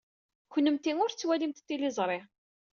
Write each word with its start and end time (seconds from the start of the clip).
Kennemti 0.53 0.91
ur 1.03 1.11
tettwalimt 1.11 1.63
tiliẓri. 1.67 2.19